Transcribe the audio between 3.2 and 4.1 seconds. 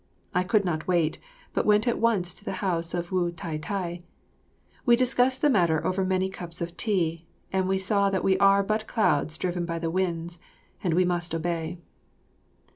Tai tai.